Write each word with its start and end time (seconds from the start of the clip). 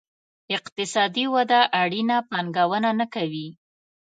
اقتصادي 0.57 1.25
وده 1.35 1.59
اړینه 1.81 2.17
پانګونه 2.29 2.89
نه 2.99 3.05
کوي. 3.13 3.47